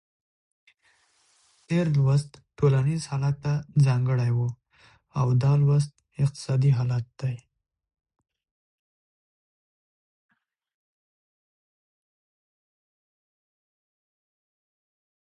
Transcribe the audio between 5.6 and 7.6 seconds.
لوست اقتصادي حالت ته دی.